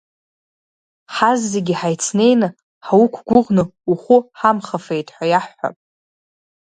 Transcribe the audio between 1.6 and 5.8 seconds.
ҳаицнеины, ҳуқәгәӷны ухәы ҳамхафеит ҳәа иаҳҳәап.